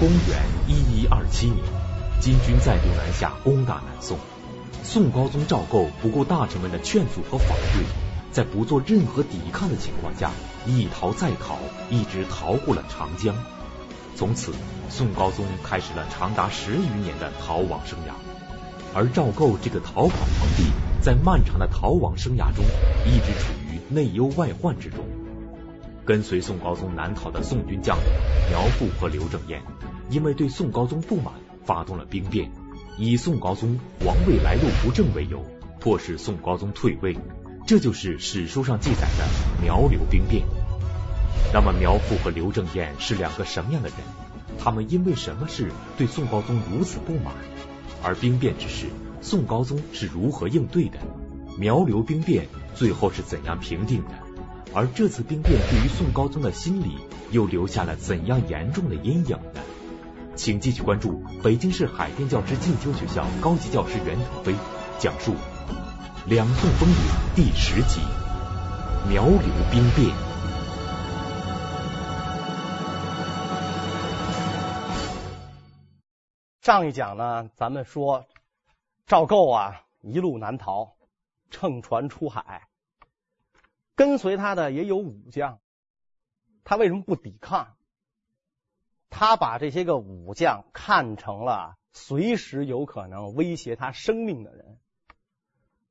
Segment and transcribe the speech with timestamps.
[0.00, 1.62] 公元一一二七年，
[2.20, 4.16] 金军再度南下攻打南宋。
[4.82, 7.84] 宋高宗赵构不顾大臣们的劝阻和反对，
[8.32, 10.30] 在不做任何抵抗的情况下，
[10.66, 11.58] 一逃再逃，
[11.90, 13.34] 一直逃过了长江。
[14.16, 14.54] 从此，
[14.88, 18.14] 宋高宗开始了长达十余年的逃亡生涯。
[18.94, 20.64] 而赵构这个逃跑皇帝，
[21.02, 22.64] 在漫长的逃亡生涯中，
[23.04, 25.04] 一直处于内忧外患之中。
[26.06, 28.04] 跟随宋高宗南逃的宋军将领
[28.50, 29.62] 苗阜和刘正彦，
[30.10, 31.32] 因为对宋高宗不满，
[31.64, 32.50] 发动了兵变，
[32.98, 35.42] 以宋高宗王位来路不正为由，
[35.78, 37.16] 迫使宋高宗退位。
[37.66, 40.44] 这就是史书上记载的苗刘兵变。
[41.54, 43.98] 那么苗阜和刘正彦是两个什么样的人？
[44.58, 47.32] 他们因为什么事对宋高宗如此不满？
[48.02, 48.86] 而兵变之时，
[49.20, 50.98] 宋高宗是如何应对的？
[51.56, 54.10] 苗刘兵变最后是怎样平定的？
[54.74, 56.96] 而这次兵变对于宋高宗的心理
[57.30, 59.60] 又留下了怎样严重的阴影呢？
[60.36, 64.54] 请继续关注北京市海淀教师进修学校高级教师袁腾飞
[64.98, 65.34] 讲述
[66.26, 66.94] 《两宋风云》
[67.36, 68.00] 第十集
[69.08, 70.08] 《苗刘兵变》。
[76.62, 78.26] 上一讲呢，咱们说
[79.06, 80.94] 赵构啊一路南逃，
[81.50, 82.68] 乘船出海。
[83.94, 85.58] 跟随他的也有武将，
[86.64, 87.74] 他为什么不抵抗？
[89.10, 94.78] 他把这些个武将看成了随时有可能威胁他生命的人。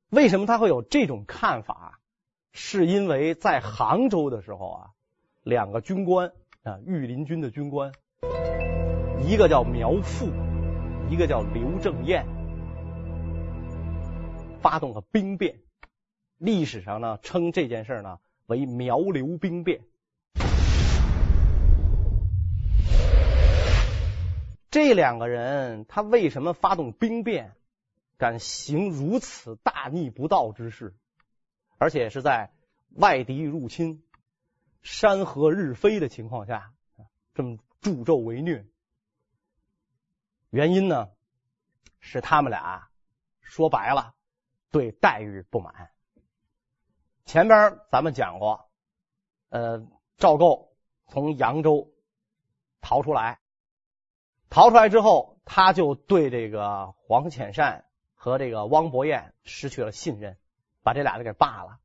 [0.08, 2.00] 为什么他会有这种看法？
[2.52, 4.90] 是因为在杭州的时候啊，
[5.44, 6.32] 两个军官
[6.64, 7.92] 啊，御林军的军官，
[9.24, 10.32] 一个叫苗阜，
[11.08, 12.26] 一个叫刘正彦，
[14.60, 15.60] 发动了兵变。
[16.38, 19.82] 历史上呢，称这件事呢为苗刘兵变。
[24.70, 27.56] 这两个人他为什么发动兵变，
[28.16, 30.94] 敢行如此大逆不道之事，
[31.78, 32.52] 而且是在
[32.90, 34.04] 外敌入侵、
[34.80, 36.72] 山河日非的情况下，
[37.34, 38.64] 这么助纣为虐？
[40.50, 41.10] 原因呢，
[41.98, 42.88] 是他们俩
[43.40, 44.14] 说白了
[44.70, 45.90] 对待遇不满。
[47.24, 48.70] 前边咱们讲过，
[49.48, 49.84] 呃，
[50.16, 50.72] 赵构
[51.08, 51.92] 从扬州
[52.80, 53.39] 逃出来，
[54.52, 57.84] 逃出来之后，他就对这个黄潜善
[58.14, 60.36] 和这个汪伯彦失去了信任，
[60.82, 61.78] 把这俩人给罢了。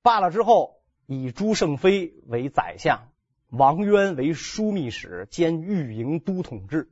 [0.00, 3.10] 罢了之后，以朱胜非为宰相，
[3.50, 6.90] 王渊为枢密使兼御营都统制，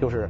[0.00, 0.28] 就是。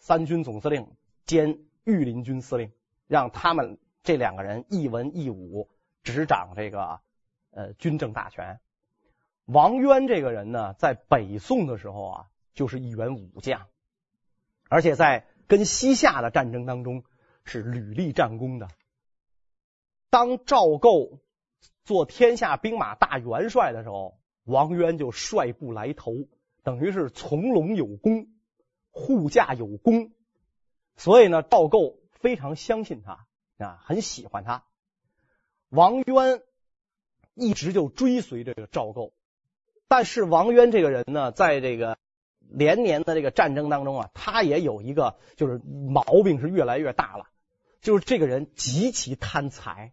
[0.00, 0.88] 三军总司令
[1.26, 2.72] 兼御林军司令，
[3.06, 5.70] 让他们这两个人一文一武，
[6.02, 6.98] 执掌这个
[7.52, 8.60] 呃军政大权。
[9.44, 13.68] 王渊这个人呢，在北宋的时候啊，就是一员武将，
[14.68, 17.04] 而且在跟西夏的战争当中
[17.44, 18.68] 是屡立战功的。
[20.10, 21.20] 当赵构
[21.84, 26.12] 做天下兵马大元帅的时候，王渊就率部来投，
[26.64, 28.26] 等于是从龙有功。
[28.94, 30.12] 护驾有功，
[30.96, 33.26] 所以呢，赵构非常相信他
[33.56, 34.64] 啊，很喜欢他。
[35.70, 36.42] 王渊
[37.34, 39.12] 一直就追随这个赵构，
[39.88, 41.98] 但是王渊这个人呢，在这个
[42.38, 47.26] 连年的这个战争当中啊，他也有一个就是毛病是越来越大了，
[47.80, 49.92] 就是这个人极其贪财。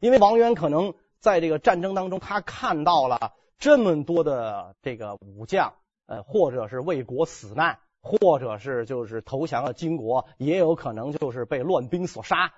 [0.00, 5.74] 因为王渊可能在这个战争当中，他看到了这么多的这个武将，
[6.06, 7.78] 呃，或者是为国死难。
[8.08, 12.54] 或者是就是投降了金国，也有可能就是被乱兵所杀，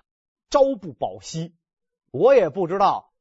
[0.50, 1.54] 朝不保夕。
[2.10, 3.14] 我也不知道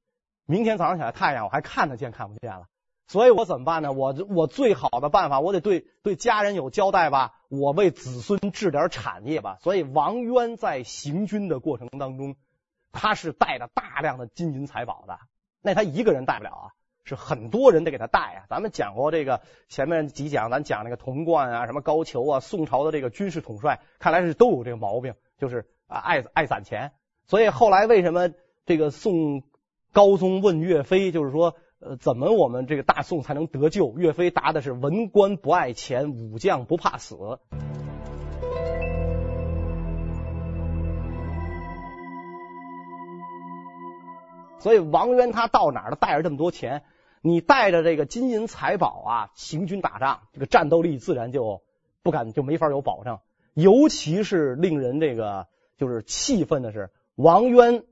[0.47, 2.67] 明天早上起来太阳我还看得见看不见了，
[3.05, 3.91] 所以我怎么办呢？
[3.91, 9.57] 我我最好的办法，我得对对家人有交代吧，我为子孙置点产业吧。
[9.61, 12.35] 所以王渊在行军的过程当中，
[12.91, 15.19] 他是带着大量的金银财宝的，
[15.61, 16.65] 那他一个人带不了啊。
[17.03, 18.43] 是很多人得给他带啊！
[18.49, 19.39] 咱们讲过这个
[19.69, 26.91] 前面几讲，咱讲那个童贯啊，什么高俅啊，宋朝的这个军事统帅，看来是都有这个毛病，就是啊爱爱攒钱。
[27.25, 28.29] 所以后来为什么
[28.65, 29.41] 这个宋
[29.93, 33.97] 高宗问岳飞，就是说呃怎么我们这个大宋才能得救？
[33.97, 37.15] 岳飞答的是文官不爱钱，武将不怕死。
[44.59, 46.83] 所以王渊他到哪儿都带着这么多钱。
[47.21, 51.61] 你带着这个金银财宝啊，行军打仗，这个战斗力自然就
[52.03, 53.21] 不敢就没法有保障。
[53.53, 55.47] 尤其是令人这个
[55.77, 57.83] 就是气愤的是，王渊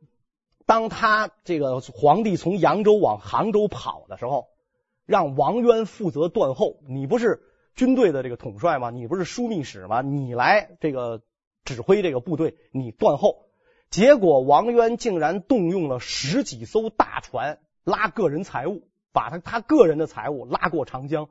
[0.65, 4.47] 当他这个皇帝从扬州往杭州跑的时候，
[5.06, 6.79] 让王渊负责断后。
[6.88, 7.44] 你不是
[7.75, 8.89] 军队的这个统帅吗？
[8.89, 10.01] 你不是枢密使吗？
[10.01, 11.21] 你来这个
[11.63, 13.45] 指挥这个部队，你断后。
[13.91, 21.29] 结果王渊竟然动用了十几艘大船拉个人财物，把他他个人的财物拉过长江，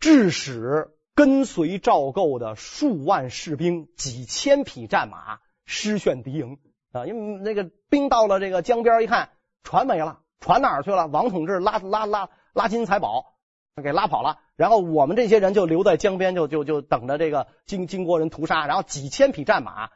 [0.00, 6.58] 致使跟随赵构的数万士兵、几千匹战马失陷敌营。
[6.96, 9.30] 啊，因为那个兵到了这个江边一看，
[9.62, 11.06] 船没了，船哪儿去了？
[11.06, 13.34] 王统治拉拉拉拉金财宝
[13.82, 18.66] 给拉跑了，然后我们这些人就留在江边，就就就等着这个金金国人屠杀。
[18.66, 19.90] 然后几千匹战马，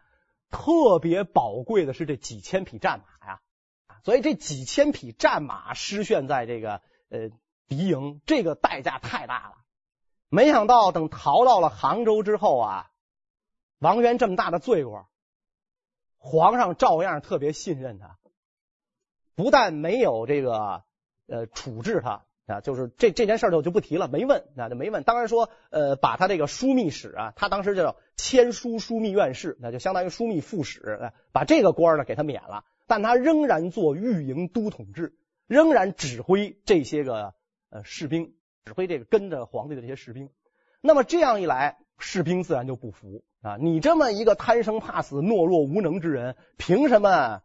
[0.51, 3.41] 特别宝贵的是这几千匹战马呀，
[4.05, 7.31] 所以这几千匹战马失陷在这个呃
[7.69, 9.55] 敌营，这个代价太大了。
[10.29, 12.91] 没想到等逃到了杭州之后啊，
[13.79, 15.07] 王渊这么大的罪过。
[16.23, 18.19] 皇上照样特别信任他，
[19.35, 20.85] 不但没有这个
[21.27, 25.03] 呃处置他啊，就是这这件事就就不提了，没问那就没问。
[25.03, 37.33] 当然说呃把他这个枢密使啊，他当时叫签书枢密院事，那就相当于枢密副使，把这个官呢给他免了，但他仍然做御营都统制，仍然指挥这些个
[37.71, 38.35] 呃士兵，
[38.67, 40.29] 指挥这个跟着皇帝的这些士兵。
[40.83, 43.25] 那么这样一来，士兵自然就不服。
[43.43, 47.43] 啊，你这么一个贪生怕死、懦弱无能之人，凭什么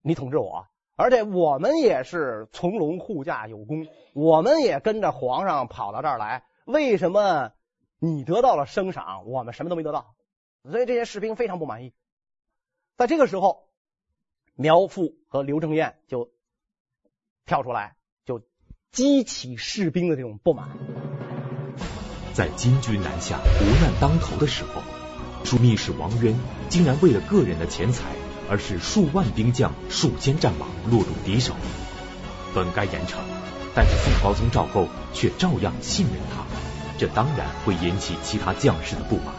[0.00, 0.66] 你统治我？
[0.96, 7.52] 而且我们也是从龙护驾有功，我们也跟着皇上跑到这儿来，为什么
[7.98, 10.14] 你得到了升赏，我们什么都没得到？
[10.70, 11.92] 所以这些士兵非常不满意。
[12.96, 13.68] 在这个时候，
[14.54, 16.30] 苗阜和刘正彦就
[17.46, 18.42] 跳出来，就
[18.92, 20.68] 激起士兵的这种不满。
[22.34, 24.82] 在金军南下、国难当头的时候。
[25.52, 26.34] 枢密使王渊
[26.70, 28.06] 竟然为了个人的钱财，
[28.48, 31.52] 而使数万兵将、数千战马落入敌手。
[32.54, 33.18] 本该严惩，
[33.74, 36.46] 但是宋高宗赵构却照样信任他，
[36.96, 39.34] 这当然会引起其他将士的不满。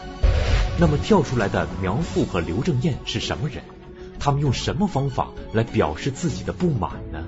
[0.78, 3.64] 那么跳出来的苗阜和刘正彦是什么人？
[4.20, 7.26] 他们用什么方法来表示自己的不满呢？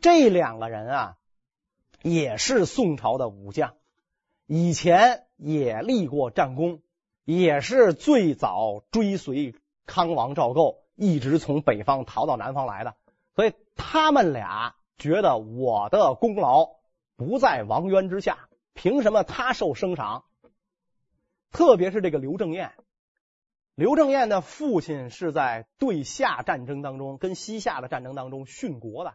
[0.00, 1.14] 这两个人啊，
[2.02, 3.74] 也是宋朝的武将，
[4.48, 6.80] 以前也立过战功。
[7.24, 9.54] 也是最早追随
[9.86, 12.96] 康王赵构，一直从北方逃到南方来的，
[13.34, 16.68] 所以他们俩觉得我的功劳
[17.16, 20.24] 不在王渊之下，凭什么他受升赏？
[21.50, 22.72] 特别是这个刘正彦，
[23.74, 29.14] 刘正彦的父亲是在对夏战争当中跟西夏的战争当中殉国的，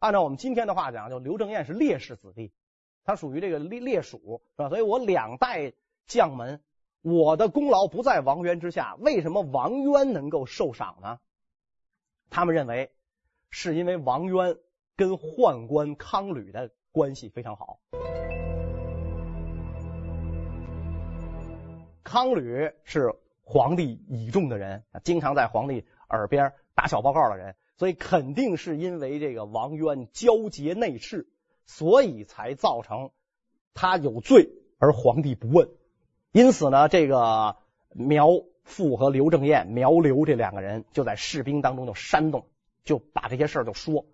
[0.00, 2.52] 按照我们今天的话讲，就刘正彦是烈士子弟，
[3.04, 4.68] 他属于这个烈烈属，是吧？
[4.68, 5.72] 所以我两代
[6.06, 6.60] 将门。
[7.04, 11.18] 我的功劳不在王渊之下，为什么王渊能够受赏呢？
[12.30, 12.92] 他们认为
[13.50, 14.56] 是因为王渊
[14.96, 17.78] 跟宦官康吕的关系非常好。
[22.02, 31.28] 康吕是皇帝倚重的人，经常在皇帝耳边打小报告的人，所以肯定是因为这个王渊交结内侍，
[31.66, 33.10] 所以才造成
[33.74, 34.48] 他有罪
[34.78, 35.68] 而皇帝不问。
[36.34, 37.58] 因此呢，这个
[37.92, 38.26] 苗
[38.64, 42.48] 阜和刘正彦、苗刘这两个人就在士兵当中就煽动，
[42.82, 44.04] 就把这些事儿就说，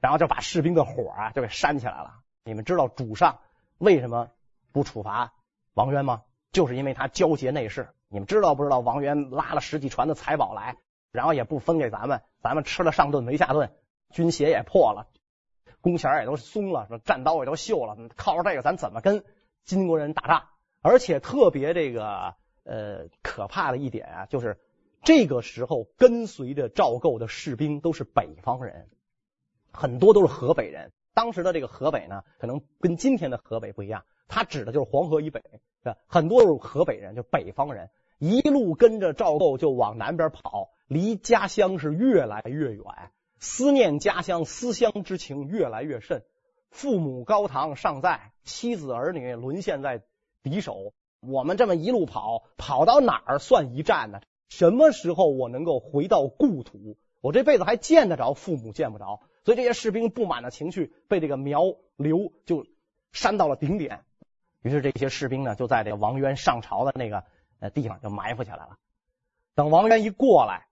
[0.00, 2.14] 然后就把士兵的火啊就给煽起来了。
[2.42, 3.38] 你们知道主上
[3.78, 4.30] 为什么
[4.72, 5.34] 不处罚
[5.72, 6.22] 王渊吗？
[6.50, 7.90] 就是因为他交结内侍。
[8.08, 8.80] 你们知道不知道？
[8.80, 10.78] 王渊拉了十几船的财宝来，
[11.12, 13.72] 然后也不分给咱们，咱们吃了上顿没下顿，
[14.10, 15.06] 军鞋也破了，
[15.80, 19.24] 弓弦也都松了，战刀也都锈了，靠着这个咱怎么跟
[19.64, 20.42] 金国人打仗？
[20.82, 22.34] 而且特别这个
[22.64, 24.58] 呃可怕的一点啊，就是
[25.04, 28.88] 这个时候跟随着赵构的士兵都是北方人，
[29.72, 30.92] 很多都是河北人。
[31.14, 35.40] 当时的这个河北呢，可能跟今天的河北不一样，它指的就是黄河以北，
[36.08, 42.84] 很多都是河北人，就北方人，一路跟着赵构就往南边跑，离家乡是越来越远，
[43.38, 46.24] 思念家乡、思乡之情越来越甚，
[46.70, 50.02] 父母高堂尚在，妻子儿女沦陷在。
[50.42, 54.20] 敌手，我们这么一路跑，跑到哪儿算一站呢？
[54.48, 56.96] 什么时候我能够回到故土？
[57.20, 59.20] 我这辈子还见得着父母，见不着。
[59.44, 61.62] 所以这些士兵不满的情绪被这个苗
[61.96, 62.66] 刘就
[63.12, 64.04] 煽到了顶点。
[64.60, 67.24] 于是这些士兵呢，就在这个王渊上朝的那个
[67.60, 68.76] 呃地方就埋伏起来了。
[69.54, 70.66] 等王渊一过来，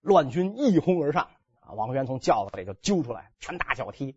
[0.00, 1.30] 乱军一哄而上，
[1.60, 4.16] 啊，王渊从轿子里就揪出来，拳打脚踢，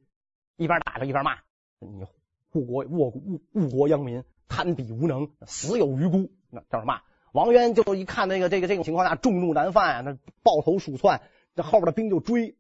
[0.55, 1.39] 一边打着一边骂
[1.79, 2.05] 你。
[2.53, 6.31] 误国误误误国殃民，贪鄙无能，死有余辜。
[6.49, 7.01] 那叫什么？
[7.31, 11.21] 王渊就一看那个这个这种情况下，众怒难犯啊，那抱头鼠窜，
[11.55, 12.55] 这后边的兵就追。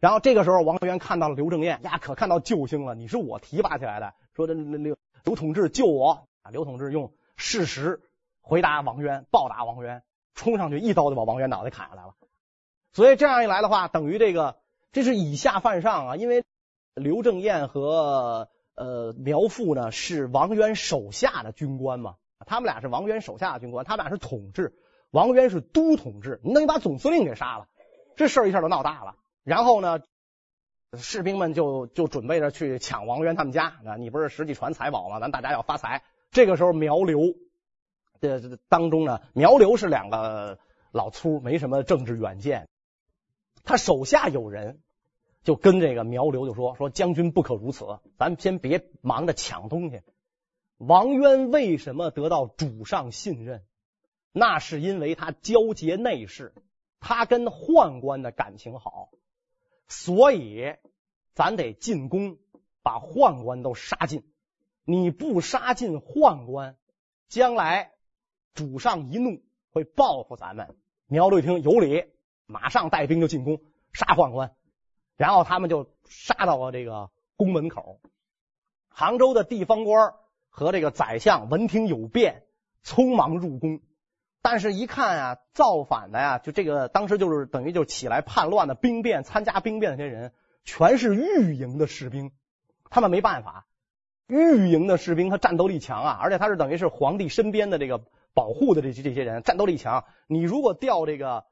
[0.00, 2.94] 然后这个时候，王渊看到了刘正彦呀，可看到救星了。
[2.94, 6.50] 你是我提拔起来的，说这刘刘刘统志救我啊！
[6.52, 8.02] 刘统志用事实
[8.40, 10.02] 回答王渊，报答王渊，
[10.34, 12.14] 冲上去一刀就把王渊脑袋砍下来了。
[12.92, 14.56] 所以这样一来的话，等于这个
[14.92, 16.44] 这是以下犯上啊，因为
[16.94, 22.14] 刘正彦和呃苗阜呢是王渊手下的军官嘛，
[22.46, 24.72] 他们俩是王渊手下的军官，他们俩是统治，
[25.10, 27.66] 王渊是都统制，你等于把总司令给杀了，
[28.14, 29.16] 这事儿一下就闹大了。
[29.42, 30.00] 然后呢，
[30.96, 33.96] 士兵们就就准备着去抢王渊他们家啊！
[33.98, 35.18] 你不是十几船财宝吗？
[35.18, 36.04] 咱大家要发财。
[36.30, 37.34] 这个时候，苗刘
[38.20, 40.58] 的当中呢，苗刘是两个
[40.92, 42.68] 老粗，没什么政治远见。
[43.64, 44.80] 他手下有人
[45.44, 50.02] 就跟这个苗刘就说：“说将军不可如此，咱先别忙着抢东西。
[50.76, 53.64] 王渊为什么得到主上信任？
[54.32, 56.52] 那是因为他交结内侍，
[57.00, 59.10] 他跟宦官的感情好。”
[59.88, 60.74] 所以，
[61.32, 62.36] 咱得进宫，
[62.82, 64.22] 把宦官都杀尽。
[64.84, 66.76] 你不杀尽宦官，
[67.28, 67.92] 将来
[68.52, 70.76] 主上一怒会报复咱们。
[71.06, 72.04] 苗刘一听有理，
[72.44, 73.62] 马上带兵就进宫
[73.94, 74.54] 杀宦官。
[75.18, 78.00] 然后他们就杀到了这个宫门口。
[78.88, 80.14] 杭州的地方官
[80.48, 82.44] 和这个宰相闻听有变，
[82.82, 83.80] 匆忙入宫。
[84.40, 90.32] 但是，一看啊，造反的呀，就这个当时就是等于就起来叛乱的兵变，参加兵变的这些人，
[90.64, 92.30] 全是御营的士兵，
[92.88, 93.66] 他们没办法。
[94.28, 100.04] 御营的士兵他战斗力强啊，而且他是等于是皇帝身边的这个保护的这些这些人，战斗力强。
[100.28, 101.44] 你如果调这个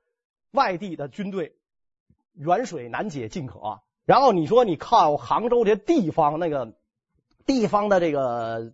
[0.53, 1.57] 外地的军队，
[2.37, 3.81] 远水难解近渴。
[4.05, 6.75] 然后你说你靠杭州这地方那个
[7.45, 8.73] 地方的这个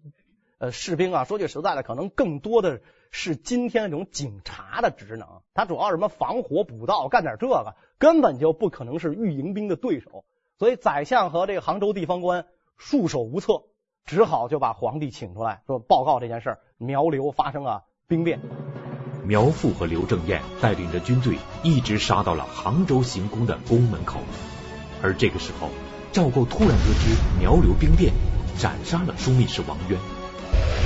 [0.58, 2.80] 呃士兵啊，说句实在的，可能更多的。
[3.14, 10.24] 是今天那种警察的职能，他主要什么防火补盗，干点这个，根本就不可能是御营兵的对手。
[10.58, 12.46] 所以宰相和这个杭州地方官
[12.78, 13.64] 束手无策，
[14.06, 18.40] 只好就把皇帝请出来，说报告这件事：苗刘发生了兵变。
[19.24, 24.18] 苗阜和刘正彦带领着军队一直杀到了杭州行宫的宫门口，
[25.00, 25.68] 而这个时候，
[26.10, 28.12] 赵构突然得知苗刘兵变，
[28.58, 29.98] 斩杀了枢密使王渊。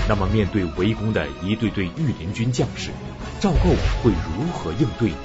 [0.08, 2.90] 那么，面对围攻的一队队御林军将士，
[3.40, 3.70] 赵构
[4.02, 5.16] 会如何应对呢？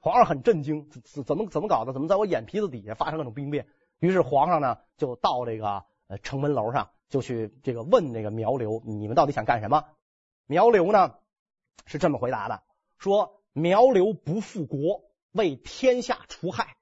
[0.00, 1.92] 皇上很震惊，怎怎么怎么搞的？
[1.92, 3.66] 怎么在我眼皮子底下发生那种兵变？
[4.00, 9.84] 于是皇上呢，就到这个呃城门楼上，就去这个问那个苗刘：“你们到底想干什么？”
[10.46, 11.12] 苗刘呢
[11.86, 12.62] 是这么回答的
[12.98, 16.76] ：“说苗刘不复国，为天下除害。”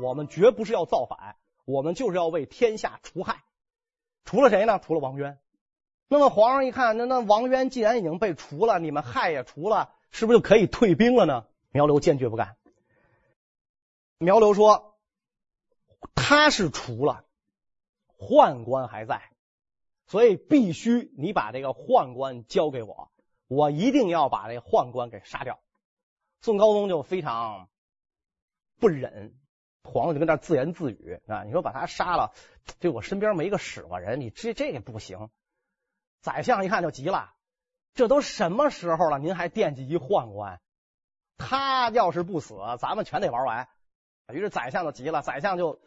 [0.00, 3.44] 我们绝不是要造反，我们就是要为天下除害。
[4.24, 4.80] 除了谁呢？
[4.80, 5.38] 除了王渊。
[6.08, 11.46] 那么皇上一看，那那王渊既然已经被除了，你们害也除了，是不是就可以退兵了呢？
[11.70, 12.56] 苗刘坚决不干。
[14.18, 14.96] 苗刘说
[16.14, 17.24] ：“他是除了，
[18.22, 19.22] 宦官还在，
[20.06, 23.10] 所以必须你把这个宦官交给我，
[23.48, 25.60] 我一定要把这宦官给杀掉。”
[26.40, 27.68] 宋高宗就非常
[28.78, 29.34] 不忍。
[29.84, 32.32] 皇上就跟那自言自语啊，你说把他杀了，
[32.78, 35.28] 对我身边没个使唤人，你这这个不行。
[36.20, 37.34] 宰相一看就急了，
[37.92, 40.60] 这都什么时候了，您还惦记一宦官？
[41.36, 43.68] 他要是不死，咱们全得玩完。
[44.28, 45.80] 于是宰相就急了，宰相就，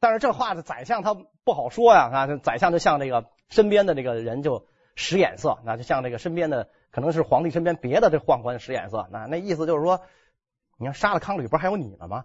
[0.00, 1.14] 但是这话的宰相他
[1.44, 4.66] 不好说呀啊，宰相就像这个身边的这个人就
[4.96, 10.00] 使眼色，那就像这个身边的可能是皇帝身边别的这宦官使眼色，那那意思就是说，
[10.78, 12.24] 你要杀了康吕，不是还有你了吗？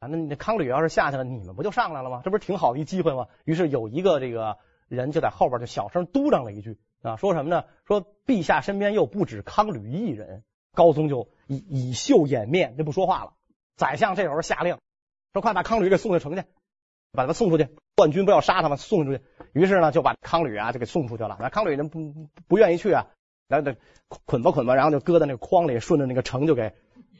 [0.00, 2.22] 啊那你康吕要是下去了，你们不就上来了吗？
[2.24, 3.28] 这不是挺好的一机会吗？
[3.44, 4.58] 于是有一个这个
[4.88, 7.64] 人就在后边就小声嘟囔了一句啊，说什么呢？
[7.86, 10.42] 说陛下身边又不止康吕一人。
[10.76, 13.34] 高宗就以以袖掩面，就不说话了。
[13.76, 14.76] 宰相这时候下令
[15.32, 16.42] 说：“快把康吕给送回城去，
[17.14, 17.68] 把他送出去。
[17.96, 18.76] 乱军不要杀他吗？
[18.76, 19.22] 送出去。”
[19.54, 21.38] 于是呢，就把康吕啊就给送出去了。
[21.40, 23.06] 那康吕呢不不愿意去啊，
[23.48, 23.78] 然后就
[24.26, 26.72] 捆吧捆吧，然后就搁在那个筐里，顺着那个城就给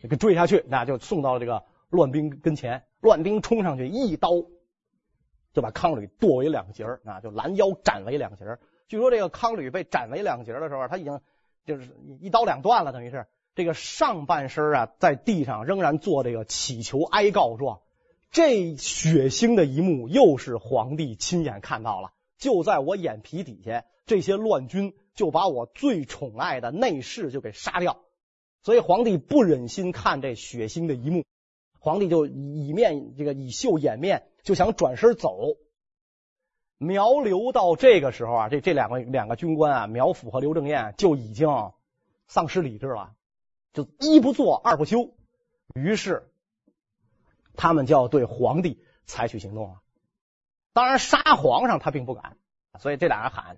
[0.08, 1.62] 给追下去，那就送到了这个。
[1.90, 4.30] 乱兵跟前，乱兵冲上去，一刀
[5.52, 8.58] 就把康吕剁为两截儿啊，就拦腰斩为两截儿。
[8.88, 11.20] 据说这个康吕被斩为两截的时候，他已经
[11.64, 17.78] 就是一刀两断了，等于是这个上半身啊在地上仍然做这个乞求哀告状。
[18.34, 28.00] 这血腥的一幕又是皇帝亲眼看到了，就在我眼皮底下，这些乱军就把我最宠爱的内侍就给杀掉，
[28.60, 31.24] 所以皇帝不忍心看这血腥的一幕。
[31.78, 35.38] 皇帝就以面这个以袖掩面，就想转身走。
[36.76, 41.48] 苗刘到这个时候啊，这这两个两个军官啊，苗阜和刘正彦就已经
[42.26, 43.14] 丧失理智了，
[43.72, 45.14] 就一不做二不休，
[45.76, 46.28] 于是
[47.56, 49.80] 他们就要对皇帝采取行动了。
[50.72, 52.36] 当然，杀皇上他并不敢，
[52.78, 53.56] 所以这俩人喊：“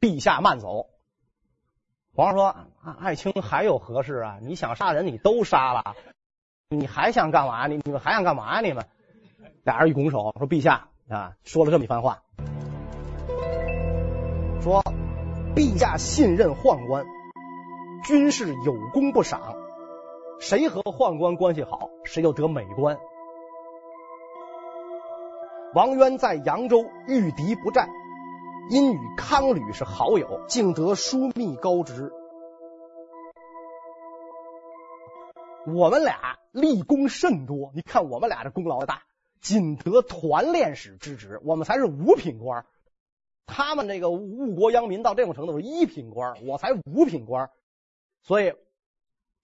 [0.00, 0.86] 陛下慢走。”
[2.12, 2.56] 皇上说
[3.00, 4.38] ：“爱卿还有何事啊？
[4.40, 5.94] 你想杀人，你都杀了，
[6.68, 7.66] 你还想干嘛？
[7.66, 8.60] 你你们还想干嘛？
[8.60, 8.86] 你们
[9.62, 12.22] 俩人一拱手说：‘陛下啊，说了这么一番话，
[14.60, 14.82] 说
[15.54, 17.04] 陛下信任宦官，
[18.04, 19.54] 军士有功不赏，
[20.40, 22.98] 谁和宦官关系好，谁就得美官。
[25.74, 27.88] 王渊在扬州遇敌不战。’”
[28.70, 32.10] 因与康吕是好友，竟得枢密高职。
[35.66, 39.02] 我们俩立功甚多，你看我们俩这功劳大，
[39.42, 42.64] 仅得团练使之职，我们才是五品官。
[43.44, 47.50] 他们那个误国殃民到这种程度是一品官，我才五品官，
[48.22, 48.54] 所以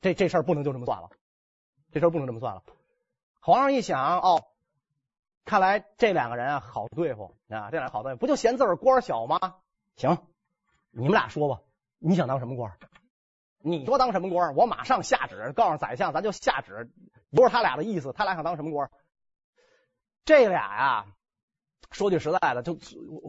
[0.01, 1.11] 这这事儿不能就这么算了，
[1.93, 2.63] 这事儿不能这么算了。
[3.41, 4.45] 皇上一想，哦。
[5.47, 9.57] 看来这两个人啊好对付啊，这俩好对付，不就嫌自个儿官小吗？
[9.97, 10.19] 行，
[10.91, 11.63] 你们俩说吧，
[11.99, 12.77] 你想当什么官？
[13.59, 16.91] 你说当什么官，我马上下旨告诉宰相，咱就下旨，
[17.31, 18.91] 不是他俩的意思，他俩想当什么官？
[20.25, 21.07] 这俩呀，
[21.91, 22.79] 说句实在的，就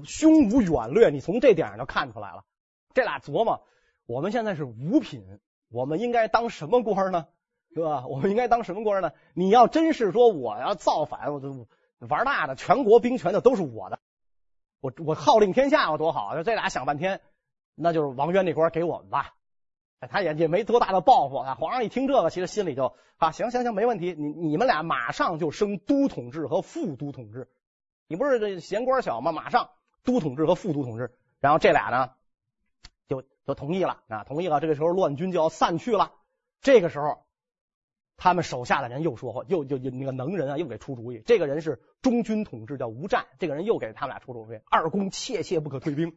[0.04, 2.44] 胸无远略，你从这点上就看出来了。
[2.94, 3.66] 这俩琢磨，
[4.06, 5.40] 我们现在是五品，
[5.72, 7.26] 我们应该当什么官呢？
[7.74, 8.06] 是吧？
[8.06, 9.14] 我们应该当什么官呢？
[9.34, 11.68] 你要真是说我要造反，我就。
[12.10, 14.00] 玩大的，全国兵权的都是我的，
[14.80, 16.36] 我我号令天下，我多好！
[16.36, 17.22] 就这俩想半天，
[17.76, 19.36] 那就是王渊那官给我们吧。
[20.10, 21.54] 他也也没多大的抱负啊。
[21.54, 24.16] 皇上一听这个，其实心里就啊，行行行，没问题。
[24.18, 27.48] 你你们俩马上就升都统制和副都统制。
[28.08, 29.32] 你不是这嫌官小吗？
[29.32, 29.70] 马上
[30.04, 31.16] 都统制和副都统制。
[31.40, 32.14] 然后这俩呢，
[33.46, 34.60] 就同意了啊，同意了。
[34.60, 36.14] 这个时候乱军就要散去了。
[36.62, 37.26] 这个时候。
[38.24, 41.24] 他们手下的人又说话，又又那个能人啊，又给出主意。
[41.26, 43.26] 这个人是中军统治，叫吴战。
[43.40, 46.16] 这个人又给他们俩出主意：二公切切不可退兵，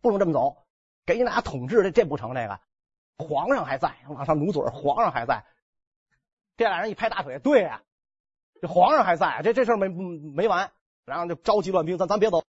[0.00, 0.66] 不能这么走，
[1.04, 2.34] 给你俩统治，这这不成。
[2.34, 2.58] 这个
[3.16, 5.44] 皇上还在，往上努嘴，皇上还在。
[6.56, 7.80] 这俩人一拍大腿，对呀、
[8.60, 10.72] 这皇上还在，这这事没没完。
[11.04, 12.42] 然后就召集乱兵，咱咱别走，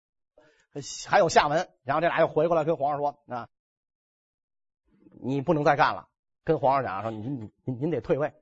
[1.06, 1.68] 还有下文。
[1.82, 3.50] 然后这俩又回过来跟皇上说：啊，
[5.20, 6.08] 你不能再干了，
[6.44, 8.32] 跟皇上讲说，您您您得退位。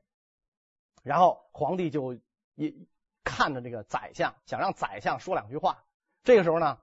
[1.03, 2.15] 然后皇帝就
[2.55, 2.87] 一
[3.23, 5.85] 看着这个宰相，想让宰相说两句话。
[6.23, 6.79] 这个时候呢，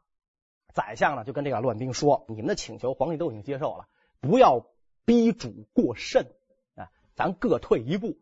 [0.73, 3.87] 宰相呢就跟这个乱兵说：“你们的请求，皇帝都已经接受了，
[4.19, 4.67] 不要
[5.05, 6.33] 逼主过甚
[6.75, 8.17] 啊，咱各退一步。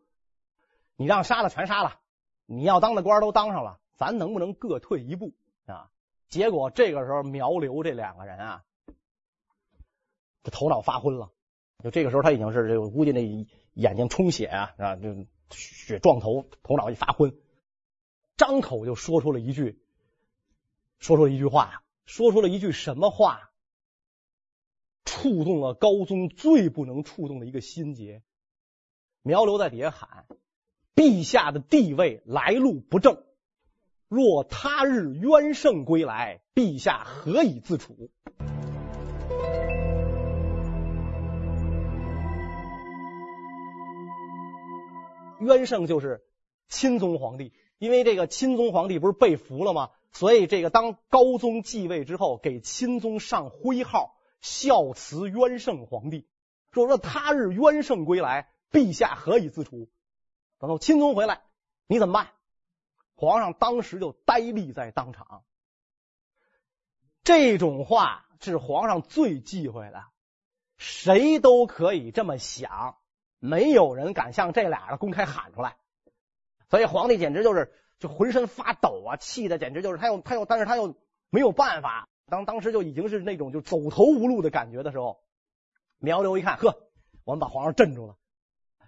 [0.95, 1.99] 你让杀了全杀了，
[2.45, 5.33] 你要当的官都当上了，咱能不能各退一步
[5.65, 5.91] 啊？”
[6.29, 8.65] 结果这个时候苗刘这两个人啊，
[10.43, 11.31] 这头脑发昏了。
[11.83, 15.25] 就这个时候他已经是这个，估计那眼睛充血啊啊就。
[15.51, 17.33] 血撞头，头脑一发昏，
[18.37, 19.81] 张口就说出了一句，
[20.99, 23.49] 说出了一句话，说出了一句什么话？
[25.05, 28.21] 触动了高宗最不能触动的一个心结。
[29.23, 30.27] 苗刘在底下喊
[30.93, 33.23] ：“陛下的地位来路不正，
[34.07, 38.11] 若他日渊圣归来，陛下何以自处？”
[45.39, 46.23] 渊圣就是
[46.67, 49.91] 钦宗皇帝，因为这个钦宗皇帝不是被俘了吗？
[50.11, 56.27] 所以这个当高宗继位之后，给钦宗上徽号，孝慈渊圣皇帝。
[56.71, 59.89] 说说他日渊圣归来，陛下何以自处？
[60.59, 61.41] 等到钦宗回来，
[61.87, 62.31] 你怎么办？
[63.15, 65.43] 皇上当时就呆立在当场。
[67.23, 70.05] 这种话是皇上最忌讳的，
[70.77, 72.98] 谁都可以这么想。
[73.39, 75.77] 没有人敢向这俩人公开喊出来，
[76.69, 80.95] 所以皇帝简直就是就浑身发抖啊，气的简直就是他又他又，但是他又
[81.29, 82.07] 没有办法。
[82.27, 85.21] 当当时就已经是那种就走投无路的感觉的时候，
[85.97, 86.75] 苗刘一看，呵，
[87.23, 88.15] 我们把皇上镇住了。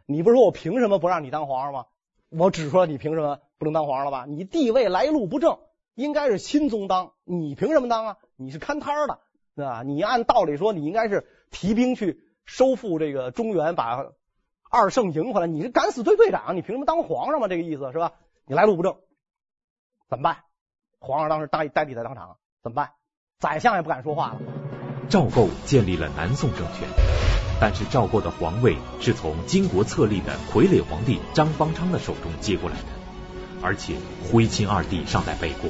[0.05, 1.85] 你不是说我凭什么不让你当皇上吗？
[2.29, 4.25] 我只说你凭什么不能当皇上了吧？
[4.27, 5.59] 你地位来路不正，
[5.95, 8.17] 应该是钦宗当，你凭什么当啊？
[8.35, 9.19] 你是看摊的，
[9.55, 9.81] 对吧？
[9.83, 14.11] 你按道理说，你应该是提兵去收复这个中原，把。
[14.73, 17.49] 二圣赢回来，你是敢死队队长，你凭什么当皇上嘛？
[17.49, 18.13] 这个意思是吧？
[18.45, 18.95] 你来路不正，
[20.09, 20.37] 怎么办？
[20.99, 22.91] 皇上当时呆呆立在当场，怎么办？
[23.37, 24.39] 宰相也不敢说话了。
[25.09, 26.87] 赵构建立了南宋政权，
[27.59, 32.87] 但是赵构的皇位是从金国册立的傀儡皇帝张邦昌的手中接过来的，
[33.61, 33.95] 而且
[34.31, 35.69] 徽钦二帝尚在北国。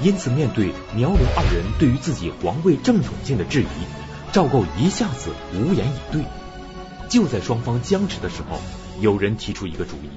[0.00, 3.66] 因此，面对苗刘二人对于自己皇位正统性的质疑，
[4.32, 6.22] 赵构一下子无言以对。
[7.12, 8.58] 就在双方僵持的时候，
[8.98, 10.08] 有人提出一个主意，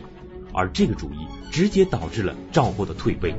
[0.53, 3.35] 而这个主意直接导致了赵构的退位。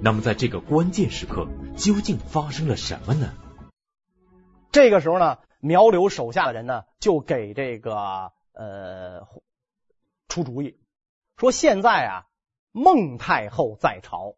[0.00, 3.34] 那么，在这个关键时刻，究竟发生了什么呢？
[4.70, 9.26] 这个时候呢，苗刘手下的人呢，就给这个呃
[10.28, 10.78] 出主意，
[11.36, 12.26] 说现在啊，
[12.70, 14.36] 孟太后在朝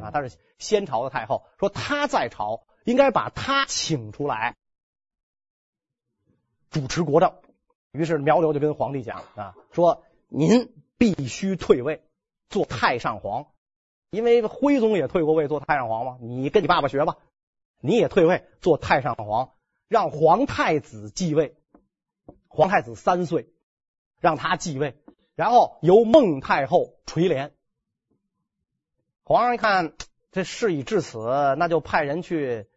[0.00, 4.56] 啊，她是先朝的太后，说她在朝，应该把他请出来
[6.70, 7.34] 主持国政。
[7.92, 10.72] 于是苗刘就跟皇帝讲啊，说您。
[10.98, 12.04] 必须退位
[12.48, 13.48] 做太上皇，
[14.10, 16.16] 因为徽宗也退过位做太上皇嘛。
[16.20, 17.16] 你跟你爸爸学吧，
[17.80, 19.50] 你也退位做太上皇，
[19.88, 21.56] 让皇太子继位。
[22.46, 23.48] 皇太子三岁，
[24.20, 24.96] 让他继位，
[25.34, 27.52] 然后由孟太后垂帘。
[29.24, 29.94] 皇上一看
[30.30, 31.18] 这事已至此，
[31.58, 32.68] 那就派人去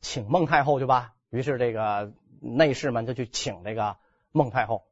[0.00, 1.14] 请孟太后去吧。
[1.30, 3.96] 于是这个内侍们就去请这个
[4.32, 4.84] 孟太后。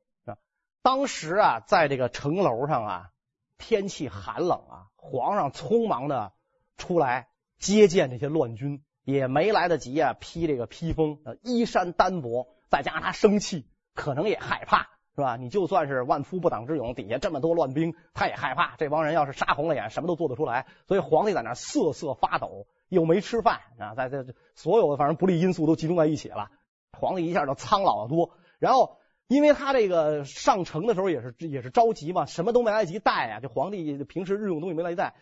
[0.81, 3.11] 当时啊，在这个城楼上啊，
[3.59, 6.33] 天气寒冷啊，皇上匆忙的
[6.79, 15.37] 出来接见这些乱军，也没来得及啊披这个披风，衣衫单薄，再加上他生气，可能也害怕，是吧？
[15.37, 18.77] 你就算是万夫不挡之勇，底下这么多乱兵，他也害怕。
[18.77, 20.67] 这帮人要是杀红了眼，什么都做得出来。
[20.87, 26.51] 所以皇帝在那瑟瑟发抖，又没吃饭啊，在这所有的反正不利因素都集中在一起了，
[26.93, 28.99] 皇帝一下就苍老得多，然后。
[29.31, 33.41] 因为他这个上城的时候也是也是着急嘛，什么都没来得及带啊。
[33.41, 35.17] 这皇帝平时日用东西没来得及带，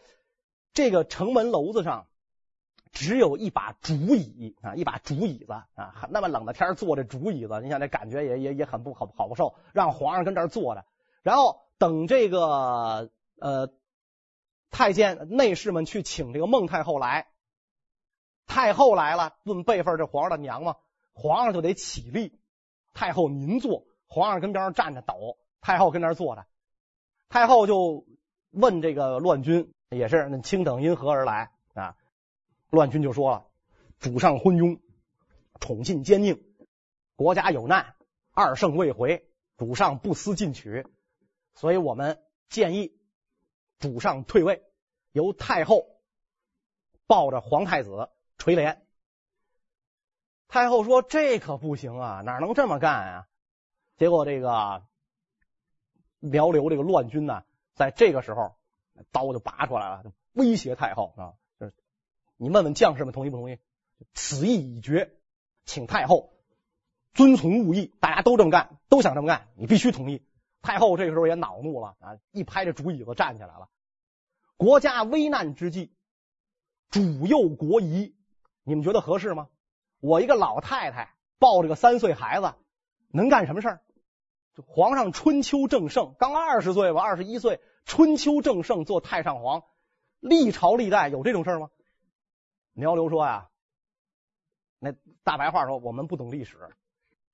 [0.73, 2.07] 这个城门楼子上
[2.93, 9.57] 只有一把竹椅啊，一把竹椅子啊，那么冷的天坐这竹椅子，你想这感觉也也也很不好好不受。
[9.73, 10.85] 让皇上跟这儿坐着，
[11.25, 13.73] 然后等这个呃
[14.71, 17.27] 太监内侍们去请这个孟太后来，
[18.57, 20.77] 太后来了，论辈分这皇上的娘嘛，
[21.13, 22.41] 皇上就得起立，
[22.95, 23.85] 太后您坐。
[24.07, 26.47] 皇上跟边上站着抖，太后跟那坐着，
[27.29, 28.07] 太后就
[28.53, 31.99] 问这个乱军，也是那卿等因何而来啊？
[32.71, 33.47] 乱军就说了：
[33.99, 34.81] 主上昏庸，
[35.61, 36.41] 宠信奸佞，
[37.15, 37.95] 国家有难，
[38.33, 40.87] 二圣未回，主上不思进取，
[41.55, 42.99] 所以我们建议
[43.79, 44.63] 主上退位，
[45.13, 45.85] 由太后
[47.07, 48.83] 抱着皇太子垂帘。
[50.49, 53.29] 太后说：“这可不行啊，哪能这么干啊？”
[53.99, 54.85] 结果这个
[56.21, 57.45] 苗刘这个乱军呢，
[57.75, 58.57] 在这个时候
[59.11, 61.75] 刀就拔出来了，威胁太后啊，就是
[62.37, 63.59] 你问问将士们同意不同意？
[64.13, 65.15] 此意已决，
[65.65, 66.35] 请太后
[67.15, 67.95] 遵从吾意。
[68.01, 70.27] 大家都这么干，都想这么干，你必须同意。
[70.63, 73.69] 太后这个时候也恼怒了啊，一拍这竹椅子站起来了。
[74.57, 75.95] 国家危难之际，
[76.91, 78.16] 主幼国疑，
[78.69, 79.47] 你们觉得合适吗？
[80.01, 82.53] 我一个老太太抱着个三岁孩子，
[83.13, 83.81] 能干什么事儿？
[84.67, 89.63] 皇上春秋正盛，刚二十岁吧，二十一岁，春秋正盛做太上皇，
[90.19, 91.71] 历朝历代有这种事吗？
[92.73, 93.51] 苗刘说呀，
[94.81, 96.59] 那大白话说，我们不懂历史，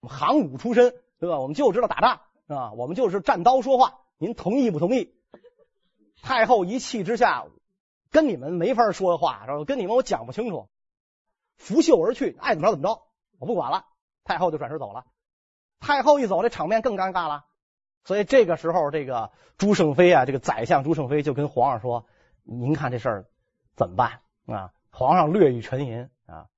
[0.01, 1.39] 我们行伍出身，对吧？
[1.39, 2.73] 我们就知道打仗，啊？
[2.73, 5.15] 我们就是战刀说话，您同意不同意？
[6.21, 7.47] 太后一气之下，
[8.11, 9.65] 跟你们没法说话，是吧？
[9.65, 10.69] 跟你们我讲不清楚，
[11.57, 13.03] 拂袖而去，爱怎么着怎么着，
[13.39, 13.87] 我不管了。
[14.25, 15.07] 太后就转身走了。
[15.81, 17.45] 太后一走，这场面更尴尬了。
[18.05, 22.07] 所以这个时候，这个朱胜妃啊，这个宰相朱胜妃就跟皇上说
[22.43, 23.31] ：“您看这事儿
[23.75, 26.49] 怎么办啊？”皇上略一沉吟啊，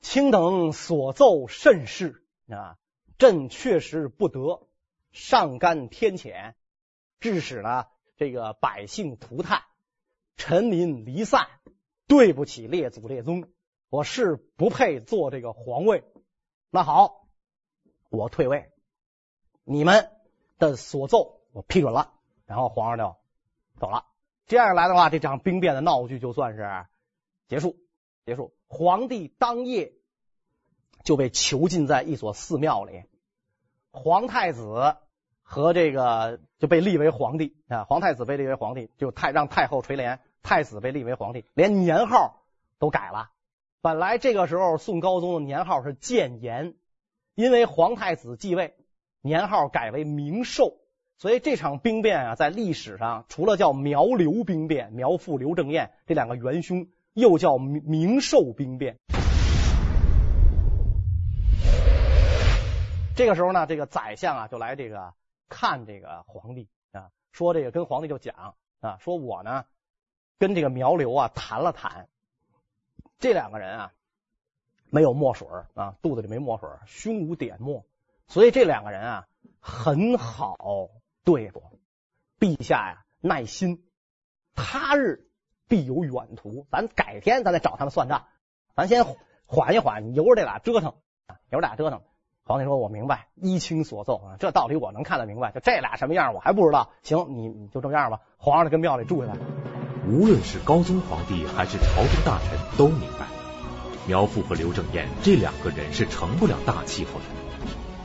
[0.00, 2.76] 卿等所奏甚是啊，
[3.18, 4.68] 朕确实不得，
[5.12, 6.54] 上干天谴，
[7.18, 7.86] 致使呢
[8.16, 9.62] 这个百姓涂炭，
[10.36, 11.48] 臣民离散，
[12.06, 13.48] 对不起列祖列宗，
[13.88, 16.04] 我是不配做这个皇位。
[16.70, 17.22] 那好。
[18.08, 18.70] 我退位，
[19.64, 20.10] 你们
[20.58, 22.14] 的所奏我批准了，
[22.46, 23.16] 然后皇上就
[23.80, 24.06] 走了。
[24.46, 26.86] 这样来的话，这场兵变的闹剧就算是
[27.48, 27.76] 结束。
[28.24, 29.92] 结束，皇帝当夜
[31.02, 33.02] 就被囚禁在一所寺庙里，
[33.90, 34.96] 皇太子
[35.42, 37.84] 和这个就被立为皇帝啊。
[37.84, 42.44] 皇太子被立为皇帝，就太让太后垂帘，太子被立为皇帝，连年号
[42.78, 43.32] 都改了。
[43.86, 46.74] 本来这个时候宋高宗的年号是建炎。
[47.36, 48.74] 因为皇太子继位，
[49.20, 50.78] 年号改为明寿，
[51.18, 58.96] 所以这场兵变啊，在历史上除了叫苗刘兵变，苗父刘正彦这两个元凶，又叫明寿兵变。
[63.14, 65.14] 这个时候呢，这个宰相啊就来这个
[65.48, 69.64] 看这个皇帝啊，说这个跟皇帝就讲啊，说我呢
[70.40, 72.08] 跟这个苗刘啊谈了谈，
[73.18, 73.92] 这两个人啊
[74.90, 77.84] 没有墨水啊，肚子里没墨水，胸无点墨，
[78.26, 79.26] 所以这两个人啊
[79.60, 80.56] 很好
[81.24, 81.62] 对付。
[82.38, 83.82] 陛下呀，耐心，
[84.54, 85.26] 他日
[85.68, 88.26] 必有远图，咱改天咱再找他们算账，
[88.74, 89.06] 咱先
[89.46, 90.94] 缓一缓，由着这俩折腾，
[91.48, 92.02] 由着俩折腾。
[92.44, 95.50] 皇帝说：“我明白，依卿所奏啊，这道理我能看得明白。
[95.50, 96.92] 就这俩什么样，我还不知道。
[97.02, 98.20] 行，你你就这样吧。
[98.36, 99.75] 皇上就跟庙里住下来。
[100.08, 103.26] 无论是高宗皇帝还是朝中大臣都明白，
[104.06, 107.24] 苗阜和刘正彦这两个人是成不了大气候的。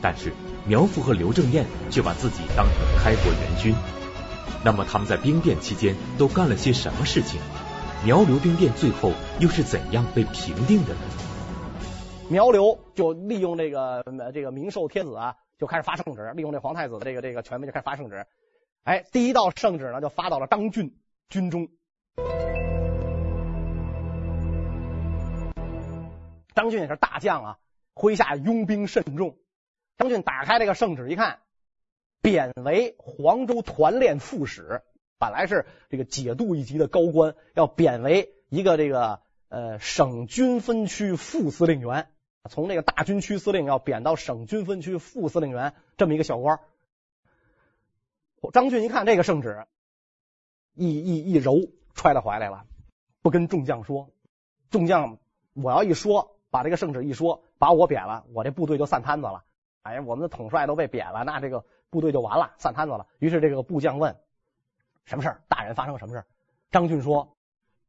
[0.00, 0.32] 但是
[0.66, 3.72] 苗阜和刘正彦却把自己当成开国元勋。
[4.64, 7.40] 那么他们在兵变期间都干了些什么事情？
[8.04, 11.00] 苗刘兵变最后又是怎样被平定的呢？”
[12.28, 18.26] 苗刘就利用这个这个明寿天子啊，就开始发圣旨，利用这皇太子的这个这个权威就开始发圣旨。
[18.82, 20.96] 哎，第一道圣旨呢就发到了张俊
[21.28, 21.68] 军中。
[26.54, 27.58] 张俊也是大将啊，
[27.94, 29.36] 麾下拥兵甚众。
[29.96, 31.40] 张俊打开这个圣旨一看，
[32.20, 34.82] 贬为黄州团练副使，
[35.18, 42.08] 本来是这个节度一级的高官，要贬为一个这个呃省军分区副司令员。
[42.50, 46.58] 从这个大军区司令要贬到省军分区副司令员这么一个小官，
[48.52, 49.64] 张俊一看这个圣旨，
[50.74, 51.54] 一一一揉
[51.94, 52.64] 揣到怀里了，
[53.22, 54.10] 不跟众将说。
[54.70, 55.18] 众将，
[55.52, 59.44] 我要一说，把这个圣旨一说，把我贬了，我这部队就散摊子了。
[59.82, 63.06] 哎，我们的统帅都被贬了，那这个部队就完了，散摊子了。
[63.18, 64.16] 于是这个部将问：
[65.04, 65.42] 什么事儿？
[65.48, 66.26] 大人发生什么事儿？
[66.70, 67.36] 张俊说：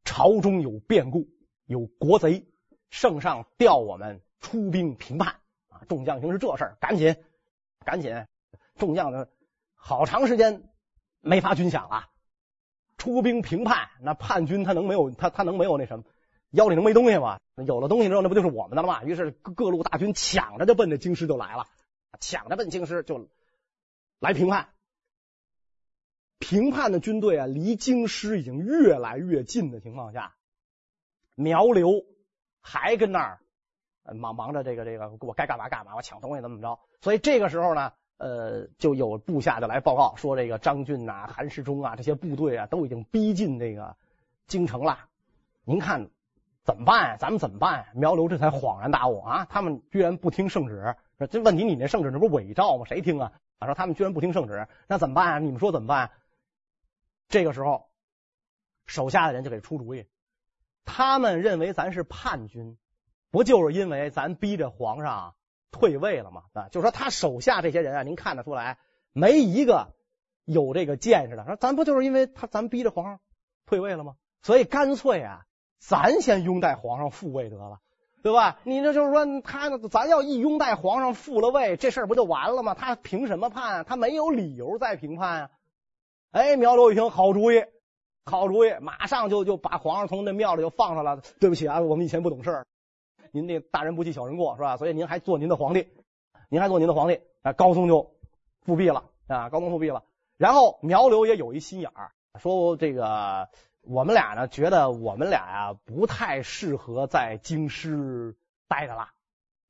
[0.04, 1.28] 朝中有变故，
[1.66, 2.46] 有国贼，
[2.90, 4.20] 圣上调我们。
[4.40, 5.36] 出兵平叛
[5.70, 5.80] 啊！
[5.88, 7.16] 众将听是这事儿，赶紧
[7.82, 8.26] 赶紧，
[8.74, 9.26] 众将呢，
[9.74, 10.68] 好长时间
[11.22, 12.10] 没发军饷了。
[13.04, 16.04] 出兵平叛，那叛军他能没有他他能没有那什么
[16.52, 17.38] 腰里能没东西吗？
[17.66, 19.04] 有了东西之后，那不就是我们的了吗？
[19.04, 21.66] 于是各路大军抢着就奔着京师就来了，
[22.18, 23.28] 抢着奔京师就
[24.20, 24.70] 来平叛。
[26.38, 30.34] 平叛的军队啊，离京师已经越来越近的情况下，
[31.34, 32.06] 苗刘
[32.62, 33.40] 还跟那儿。
[34.14, 36.80] 忙忙着这个这个，我该干嘛干嘛，我抢东西怎么怎么着？
[37.02, 43.96] 所以这个时候呢，呃，就有部下就来报告说，这个张俊呐、韩世忠啊这些部队啊都已经逼近这个
[44.46, 44.98] 京城了。
[45.64, 46.10] 您看
[46.62, 47.16] 怎么办？
[47.18, 47.86] 咱们怎么办？
[47.94, 50.96] 苗刘这才恍然大悟啊，他们居然不听圣旨。
[51.30, 52.84] 这问题，你那圣旨那不是伪造吗？
[52.86, 53.32] 谁听啊？
[53.58, 55.38] 他说他们居然不听圣旨，那怎么办啊？
[55.38, 56.10] 你们说怎么办？
[57.28, 57.88] 这个时候，
[58.86, 60.06] 手下的人就给出主意，
[60.84, 62.76] 他们认为咱是叛军。
[63.30, 65.34] 不就是因为咱逼着皇上
[65.74, 66.44] 退位了嘛？
[66.52, 68.78] 啊，就说他手下这些人啊，您看得出来，
[69.12, 69.88] 没一个
[70.44, 71.44] 有这个见识的。
[71.44, 73.18] 说咱不就是因为他咱逼着皇上
[73.66, 74.14] 退位了吗？
[74.40, 75.46] 所以干脆啊，
[75.80, 77.80] 咱先拥戴皇上复位得了，
[78.22, 78.60] 对吧？
[78.62, 82.74] 你这就是说他，咱要一拥戴皇上复了位，这事儿不就完了吗？
[82.74, 83.84] 他凭什么叛？
[83.84, 85.50] 他没有理由再评判啊！
[86.30, 87.64] 哎，苗刘一听，好主意，
[88.24, 91.20] 好主意，马上就就把皇上从那庙里就放上了。
[91.40, 92.64] 对不起啊，我们以前不懂事。
[93.34, 94.76] 您这大人不计小人过是吧？
[94.76, 95.88] 所以您还做您的皇帝，
[96.48, 98.14] 您还做您的皇帝，啊，高宗就
[98.60, 100.04] 复辟了啊，高宗复辟了。
[100.36, 103.48] 然后苗刘也有一心眼儿，说这个
[103.82, 108.36] 我们俩呢，觉得我们俩呀不太适合在京师
[108.68, 109.08] 待着了。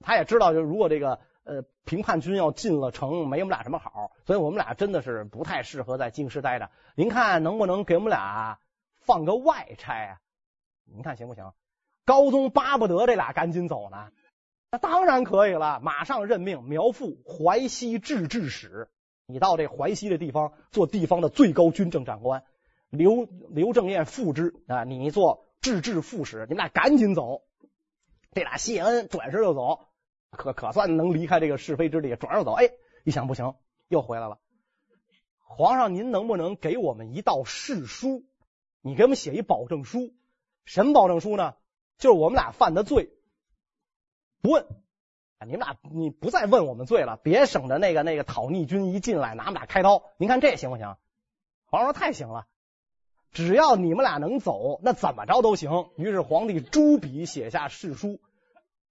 [0.01, 6.71] 他也知道，就如果这个呃平叛军要进了城，没我们俩什么好，所以我们俩真的是不太适合在京师待着。
[6.97, 8.59] 您看能不能给我们俩
[8.93, 10.21] 放个外差啊？
[10.85, 11.51] 您看行不行？
[12.05, 14.09] 高宗巴不得这俩赶紧走呢，
[14.71, 18.89] 那当然可以了，马上任命苗阜淮西制置使，
[19.27, 22.45] 你到这淮西的地方做地方的最高军政长官。
[22.91, 27.43] 刘刘正彦副之啊，你做制置副使，你们俩赶紧走。
[28.33, 29.81] 这俩谢恩，转身就走，
[30.31, 32.53] 可可算能离开这个是非之地，转身走。
[32.53, 32.71] 哎，
[33.05, 33.55] 一想不行，
[33.89, 34.39] 又回来了。
[35.47, 38.25] 皇上，您能不能给我们一道誓书？
[38.81, 40.13] 你给我们写一保证书，
[40.65, 41.55] 什么保证书呢？
[41.99, 43.11] 就是我们俩犯的罪，
[44.43, 44.67] 不问，
[45.47, 50.03] 你们俩你不再问我们罪了，别省得那个那个讨逆军一进来拿我们俩开刀。
[50.17, 50.97] 您看这行不行？
[51.67, 52.47] 皇上说太行了，
[53.31, 55.91] 只要你们俩能走，那怎么着都行。
[55.97, 58.21] 于是皇帝朱笔写下誓书，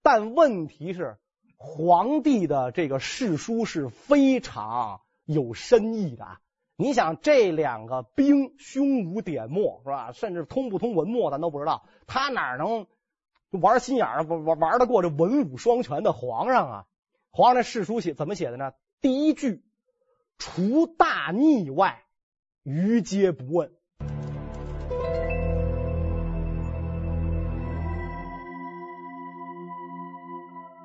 [0.02, 1.18] 但问题是
[1.56, 6.40] 皇帝的这个誓书是非常有深意的啊。
[6.76, 10.12] 你想这两个兵胸无点墨是吧？
[10.12, 12.86] 甚至通不通文墨咱都不知道，他哪能？
[13.60, 16.84] 玩心眼儿，玩玩得过这文武双全的皇上啊！
[17.30, 18.72] 皇上的誓书写怎么写的呢？
[19.00, 19.62] 第一句，
[20.38, 22.02] 除大逆外，
[22.62, 23.72] 于皆不问。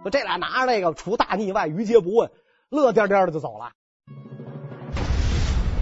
[0.02, 2.32] 说这俩拿着这个除大逆外，于皆不问，
[2.70, 3.74] 乐颠颠的就走了。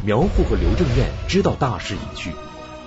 [0.05, 2.31] 苗阜和刘正彦知道大势已去，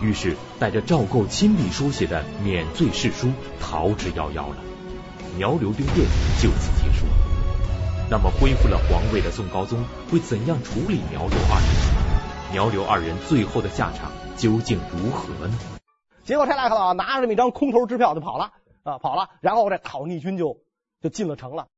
[0.00, 4.56] 于是带着赵构亲笔书写的免罪誓书逃之夭夭了。
[5.36, 5.98] 苗刘兵变
[6.40, 7.06] 就此结束。
[8.10, 12.52] 那么恢复了皇位的宋高宗会怎样处理苗刘二人？
[12.52, 15.58] 苗刘二人最后的下场究竟如何呢？
[16.24, 20.58] 结果这俩可老拿着这么一张空头支票就跑了啊，跑了，然后这讨逆军就
[21.00, 21.68] 就进了城了，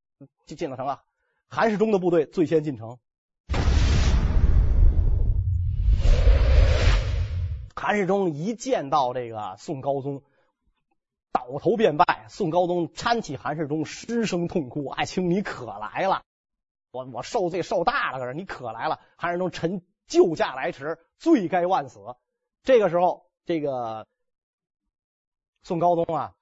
[0.47, 1.01] 就进了城了。
[1.49, 2.99] 韩世忠的部队最先进城。
[7.83, 10.23] 韩世忠一见到这个宋高宗，
[11.33, 12.27] 倒头便拜。
[12.29, 16.23] 宋高宗搀起韩世忠，失声痛哭：“爱卿，你可来了！
[16.93, 21.99] 我我受罪受大了，可是你可来了。”韩世忠臣救驾来迟，罪该万死。
[22.63, 24.07] 这个时候，这个
[25.65, 26.35] 宋高宗啊，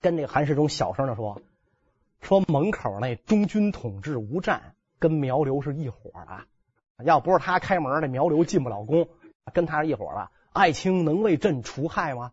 [0.00, 1.42] 跟这个韩世忠小声的说。
[2.22, 9.10] 说门口那中军统制吴战跟苗刘是一伙的，要不是他开门，那苗刘进不了宫，
[9.52, 10.30] 跟他是一伙的。
[10.52, 12.32] 爱卿能为朕除害吗？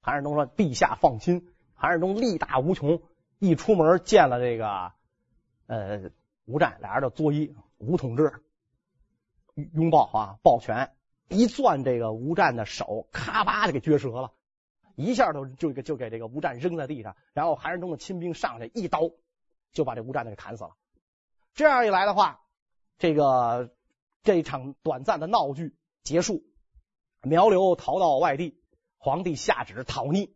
[0.00, 3.02] 韩世忠说：“陛下放心。”韩世忠力大无穷，
[3.38, 4.92] 一出门见了这个
[5.66, 6.10] 呃
[6.44, 8.42] 吴战，俩人就作揖，吴统治
[9.72, 10.92] 拥抱啊，抱拳，
[11.28, 14.32] 一攥这个吴战的手，咔吧就给撅折了。
[14.94, 19.10] 一下就就就给这个吴战扔在地上，然后韩世忠的亲兵上去一刀
[19.72, 20.76] 就把这吴战给砍死了。
[21.54, 22.40] 这样一来的话，
[22.98, 23.74] 这个
[24.22, 26.44] 这场短暂的闹剧结束，
[27.24, 28.58] 苗刘逃到外地，
[28.98, 30.34] 皇帝下旨讨逆，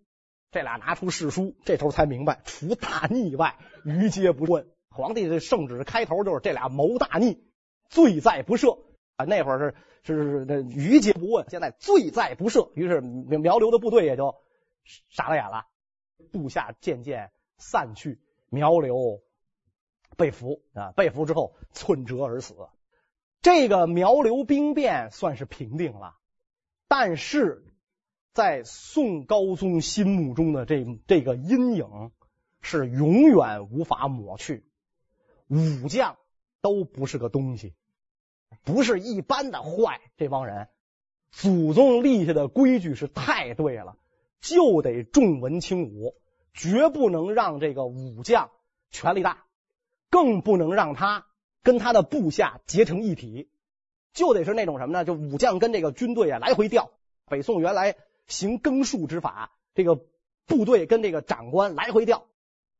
[0.51, 4.67] 这俩拿出誓书，这头才明白除大逆外，于皆不问。
[4.91, 7.43] 皇帝的圣旨开头就是这俩谋大逆，
[7.89, 8.81] 罪在不赦
[9.17, 9.25] 啊。
[9.25, 14.35] 那会儿是是是那于皆不问，现在罪在不赦，于是苗刘的部队也就。
[15.11, 15.67] 傻了眼了，
[16.33, 19.21] 部下渐渐散去，苗刘
[20.17, 22.55] 被俘啊，被俘之后寸折而死。
[23.43, 26.17] 这个苗刘兵变算是平定了，
[26.89, 27.65] 但是
[28.33, 32.11] 在宋高宗心目中的这这个阴影
[32.61, 34.65] 是永远无法抹去。
[35.47, 36.17] 武将
[36.61, 37.75] 都不是个东西，
[38.65, 40.01] 不是一般的坏。
[40.17, 40.69] 这帮人
[41.31, 43.97] 祖宗立下的规矩是太对了。
[44.41, 46.15] 就得重文轻武，
[46.55, 48.51] 绝不能让这个武将
[48.89, 49.45] 权力大，
[50.11, 51.27] 更不能让他
[51.65, 53.51] 跟他的部下结成一体，
[54.13, 55.05] 就得是那种什么呢？
[55.05, 56.91] 就武将跟这个军队啊来回调。
[57.27, 60.01] 北宋原来行更戍之法，这个
[60.47, 62.27] 部队跟这个长官来回调，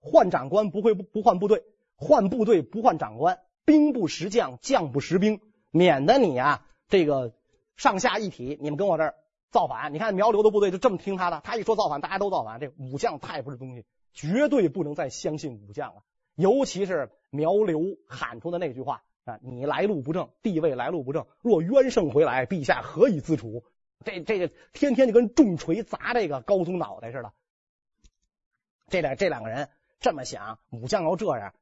[0.01, 1.63] 换长官不会不换部队，
[1.97, 7.35] 换部队不换长官，兵不识将，将不识兵，免得你啊这个
[7.77, 9.15] 上下一体，你们跟我这儿。
[9.51, 9.95] 造反！
[9.95, 12.61] 你看苗刘的部队就这么听他的，他一说造反，大家都造反。
[12.61, 16.03] 这武将太不是东西，绝对不能再相信武将了。
[16.35, 23.65] 尤其是苗刘喊出的那句话啊：“你来路不正，地位来路不正，若冤圣回来，陛下何以自处？”
[24.05, 27.33] 这这个天天就跟重锤砸这个高宗脑袋似的。
[28.89, 29.69] 这两这两个人
[30.01, 31.53] 这么想，武将要这样，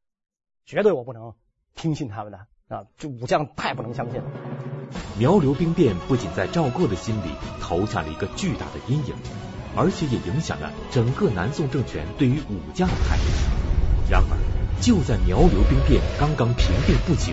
[0.64, 1.35] 绝对我不能
[1.74, 2.87] 听信他们的啊！
[2.98, 4.31] 这武将太不能相信了。
[5.18, 9.14] 苗刘兵变不仅在赵构的心里投下了一个巨大的阴影，
[9.74, 13.24] 而且也影响了整个南宋政权对于武将的态度。
[14.09, 17.33] 然而，就在苗刘兵变刚刚平定不久，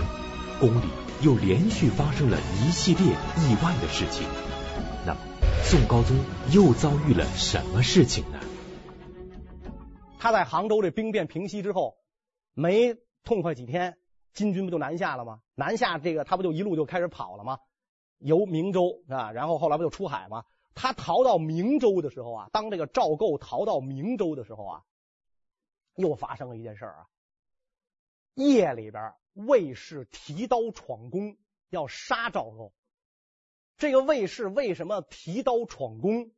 [0.63, 0.86] 宫里
[1.21, 4.26] 又连续发生了一系列意外的事情。
[5.06, 5.19] 那么，
[5.62, 6.15] 宋高宗
[6.54, 8.39] 又遭遇了什么事情呢？
[10.17, 11.97] 他在杭州这兵变平息之后，
[12.54, 12.95] 没
[13.26, 13.97] 痛快几天。
[14.32, 15.41] 金军不就南下了吗？
[15.54, 17.60] 南下这个他不就一路就开始跑了吗？
[18.19, 20.45] 由明州啊，然后后来不就出海吗？
[20.76, 24.82] 他逃到明州的时候啊，当这个赵构逃到明州的时候啊，
[25.97, 27.06] 又发生了一件事儿啊。
[28.36, 31.38] 夜里边卫士提刀闯宫，
[31.69, 32.74] 要杀赵构。
[33.78, 36.32] 这个卫士为什么提刀闯宫？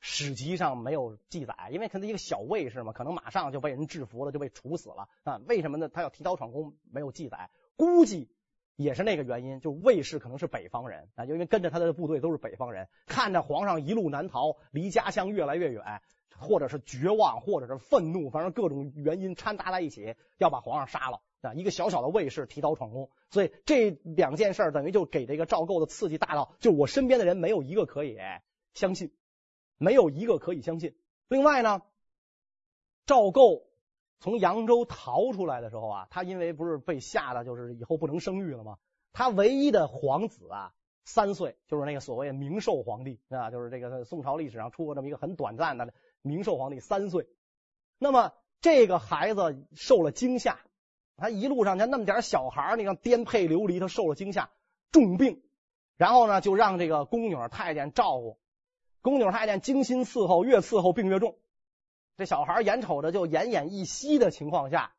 [0.00, 5.40] 史籍上没有记载，因为可能一个小卫士嘛，可能马上就被人制服了，就被处死了啊？
[5.48, 5.88] 为什么呢？
[5.88, 8.30] 他要提刀闯宫，没有记载，估计
[8.76, 16.00] 也是那个原因，就卫士可能是北方人啊，因为跟着他的部队都是北方人，看着皇上一路南逃，离家乡越来越远，
[16.38, 21.54] 或者是绝望，或者是愤怒，反正各种原因掺杂在一起，要把皇上杀了啊！
[21.54, 28.18] 一个小小的卫士提刀闯宫，所以这两件事等于就给这个赵构的刺激大到，就我身边的人没有一个可以
[28.74, 29.12] 相信。
[29.80, 30.96] 没有一个可以相信。
[31.28, 31.82] 另外呢，
[33.06, 33.68] 赵构
[34.18, 38.78] 从扬州逃出来的时候啊，他因为不是被吓得就是以后不能生育了吗？
[39.12, 40.74] 他唯一的皇子啊，
[41.04, 47.28] 三岁，就是那个所谓明寿皇帝啊，就是这个宋朝历史上出过这么一个很短暂的明寿皇帝三岁。
[47.98, 50.58] 那么这个孩子受了惊吓，
[51.18, 54.50] 他一路上他那么点小孩，你看颠沛流离，他受了惊吓，
[54.90, 55.42] 重病，
[55.98, 58.38] 然后呢就让这个宫女太监照顾，
[59.02, 61.36] 宫女太监精心伺候，越伺候病越重。
[62.16, 64.94] 这小孩眼瞅着就奄奄一息的情况下，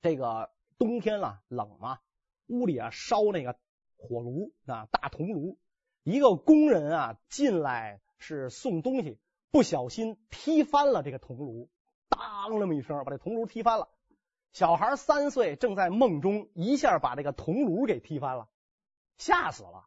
[0.00, 1.98] 这个冬天了冷嘛，
[2.46, 3.56] 屋里啊烧那个。
[4.02, 5.58] 火炉啊，大铜炉，
[6.04, 9.18] 一个工人啊进来是送东西，
[9.50, 11.68] 不小心踢翻了这个铜炉，
[12.08, 13.90] 当那么一声，把这铜炉踢翻了。
[14.52, 18.48] 小孩三岁，正在梦中，一下把这个铜炉给踢翻了，
[19.16, 19.84] 吓死了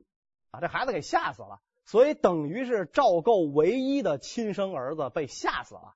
[0.51, 0.59] 啊！
[0.59, 5.95] 这孩子给吓死了，所以等于是赵构唯一的亲生儿子被吓死了，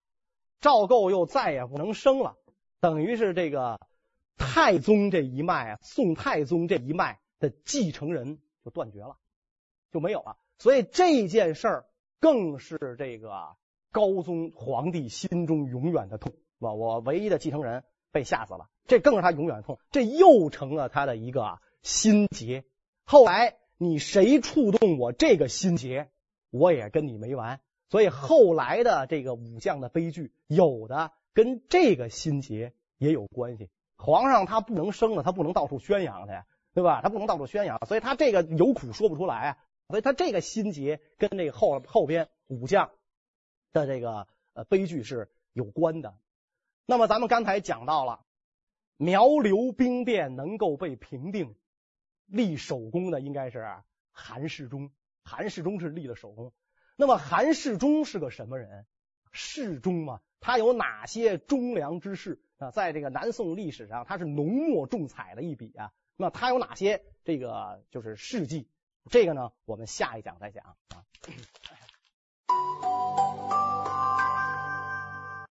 [0.60, 2.36] 赵构又再也不能生了，
[2.80, 3.80] 等于是这个
[4.38, 7.20] 太宗这一脉啊，宋太宗这一脉。
[7.40, 9.16] 的继承人就断绝了，
[9.92, 10.38] 就没有了。
[10.58, 11.86] 所以这件事儿
[12.20, 13.56] 更是这个
[13.92, 16.74] 高宗皇帝心中永远的痛，是吧？
[16.74, 19.80] 我唯一的继承人被吓死了，这更是他永远痛。
[19.92, 22.64] 这又成了他的一个心结。
[23.04, 26.10] 后来你谁触动我这个心结，
[26.50, 27.60] 我也跟你没完。
[27.90, 33.70] 所以后来的这个武将的悲剧，有的跟这个心结也有关系。
[33.96, 36.34] 皇上他不能生了，他不能到处宣扬去。
[36.74, 37.02] 对吧？
[37.02, 39.58] 他不能到处宣扬，所以他这个有苦说不出来啊。
[39.88, 42.92] 所以他这个心结跟这个后后边武将
[43.74, 46.14] 的这个呃悲剧是有关的。
[46.90, 48.22] 那么咱们刚才讲到了
[48.96, 51.54] 苗刘兵变能够被平定，
[52.26, 53.68] 立首功的应该是
[54.14, 54.90] 韩世忠。
[55.22, 56.54] 韩世忠是立了首功。
[56.96, 58.86] 那么韩世忠是个什么人？
[59.34, 62.72] 世忠嘛，他有哪些忠良之事啊？
[62.72, 65.92] 在这个南宋历史上，他是浓墨重彩的一笔啊。
[66.16, 68.70] 那他有哪些这个就是事迹？
[69.12, 71.04] 这个呢，我们下一讲再讲啊。